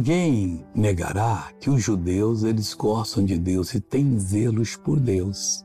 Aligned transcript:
Ninguém 0.00 0.64
negará 0.74 1.50
que 1.60 1.68
os 1.68 1.82
judeus 1.82 2.42
eles 2.42 2.72
gostam 2.72 3.22
de 3.22 3.36
Deus 3.36 3.74
e 3.74 3.80
têm 3.80 4.18
zelos 4.18 4.74
por 4.74 4.98
Deus. 4.98 5.62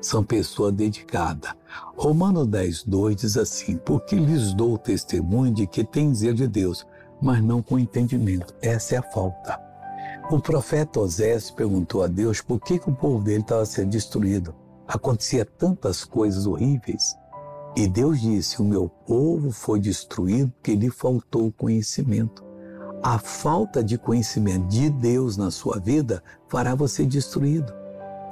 São 0.00 0.24
pessoa 0.24 0.72
dedicada. 0.72 1.54
Romanos 1.94 2.46
10, 2.46 2.84
2 2.84 3.14
diz 3.14 3.36
assim: 3.36 3.76
Porque 3.76 4.16
lhes 4.16 4.54
dou 4.54 4.78
testemunho 4.78 5.52
de 5.52 5.66
que 5.66 5.84
têm 5.84 6.14
zelo 6.14 6.34
de 6.34 6.48
Deus, 6.48 6.86
mas 7.20 7.44
não 7.44 7.60
com 7.60 7.78
entendimento. 7.78 8.54
Essa 8.62 8.94
é 8.94 8.98
a 8.98 9.02
falta. 9.02 9.60
O 10.30 10.40
profeta 10.40 11.00
Osés 11.00 11.50
perguntou 11.50 12.02
a 12.02 12.06
Deus 12.06 12.40
por 12.40 12.60
que, 12.60 12.78
que 12.78 12.88
o 12.88 12.94
povo 12.94 13.22
dele 13.22 13.42
estava 13.42 13.66
sendo 13.66 13.90
destruído. 13.90 14.54
Acontecia 14.88 15.44
tantas 15.44 16.06
coisas 16.06 16.46
horríveis. 16.46 17.14
E 17.76 17.86
Deus 17.86 18.22
disse: 18.22 18.62
O 18.62 18.64
meu 18.64 18.88
povo 18.88 19.50
foi 19.50 19.78
destruído 19.78 20.50
porque 20.52 20.74
lhe 20.74 20.88
faltou 20.88 21.52
conhecimento. 21.52 22.53
A 23.06 23.18
falta 23.18 23.84
de 23.84 23.98
conhecimento 23.98 24.66
de 24.66 24.88
Deus 24.88 25.36
na 25.36 25.50
sua 25.50 25.78
vida 25.78 26.24
fará 26.48 26.74
você 26.74 27.04
destruído. 27.04 27.70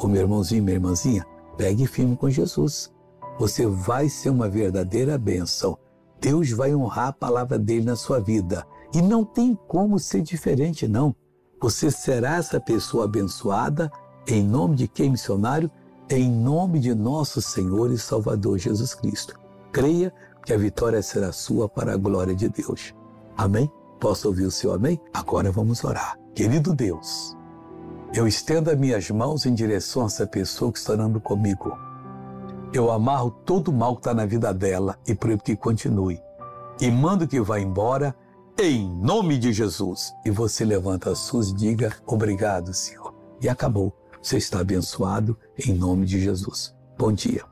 O 0.01 0.09
meu 0.09 0.23
irmãozinho, 0.23 0.65
minha 0.65 0.77
irmãzinha, 0.77 1.27
pegue 1.59 1.87
firme 1.87 2.17
com 2.17 2.31
Jesus. 2.31 2.91
Você 3.39 3.67
vai 3.67 4.09
ser 4.09 4.31
uma 4.31 4.49
verdadeira 4.49 5.19
bênção. 5.19 5.77
Deus 6.19 6.53
vai 6.53 6.75
honrar 6.75 7.09
a 7.09 7.13
palavra 7.13 7.59
dele 7.59 7.85
na 7.85 7.97
sua 7.97 8.19
vida. 8.19 8.67
E 8.95 9.03
não 9.03 9.27
tem 9.27 9.55
como 9.69 9.99
ser 9.99 10.23
diferente, 10.23 10.89
não. 10.89 11.15
Você 11.61 11.91
será 11.91 12.37
essa 12.37 12.59
pessoa 12.59 13.05
abençoada 13.05 13.93
em 14.27 14.43
nome 14.43 14.75
de 14.75 14.89
quem, 14.89 15.11
missionário? 15.11 15.71
Em 16.09 16.31
nome 16.31 16.81
de 16.81 16.95
nosso 16.95 17.43
Senhor 17.43 17.93
e 17.93 17.99
Salvador 17.99 18.57
Jesus 18.57 18.95
Cristo. 18.95 19.39
Creia 19.71 20.11
que 20.47 20.55
a 20.55 20.57
vitória 20.57 21.03
será 21.03 21.31
sua 21.31 21.69
para 21.69 21.93
a 21.93 21.99
glória 21.99 22.35
de 22.35 22.49
Deus. 22.49 22.95
Amém? 23.37 23.71
Posso 24.03 24.27
ouvir 24.27 24.47
o 24.47 24.51
seu 24.51 24.73
amém? 24.73 25.01
Agora 25.15 25.53
vamos 25.53 25.85
orar. 25.85 26.19
Querido 26.35 26.75
Deus, 26.75 27.37
eu 28.13 28.27
estendo 28.27 28.69
as 28.69 28.77
minhas 28.77 29.09
mãos 29.11 29.47
em 29.47 29.55
direção 29.55 30.03
a 30.03 30.07
essa 30.07 30.27
pessoa 30.27 30.73
que 30.73 30.79
está 30.81 30.95
orando 30.95 31.21
comigo. 31.21 31.79
Eu 32.73 32.91
amarro 32.91 33.31
todo 33.31 33.69
o 33.69 33.73
mal 33.73 33.95
que 33.95 34.01
está 34.01 34.13
na 34.13 34.27
vida 34.27 34.53
dela 34.53 34.99
e 35.07 35.15
proíbo 35.15 35.45
que 35.45 35.55
continue. 35.55 36.21
E 36.81 36.91
mando 36.91 37.29
que 37.29 37.41
vá 37.41 37.61
embora 37.61 38.13
em 38.59 38.93
nome 38.93 39.39
de 39.39 39.53
Jesus. 39.53 40.13
E 40.27 40.33
você 40.33 40.65
levanta 40.65 41.13
as 41.13 41.21
suas 41.21 41.51
e 41.51 41.55
diga 41.55 41.95
obrigado, 42.05 42.75
Senhor. 42.75 43.15
E 43.41 43.49
acabou. 43.49 43.97
Você 44.21 44.37
está 44.37 44.59
abençoado 44.59 45.39
em 45.57 45.73
nome 45.75 46.07
de 46.07 46.19
Jesus. 46.19 46.75
Bom 46.99 47.13
dia. 47.13 47.52